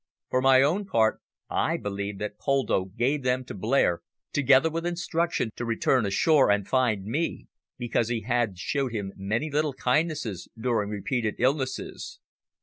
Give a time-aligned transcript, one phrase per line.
[0.31, 4.01] For my own part I believe that Poldo gave them to Blair
[4.33, 9.51] together with instruction to return ashore and find me, because he had showed him many
[9.51, 12.19] little kindnesses during repeated illnesses.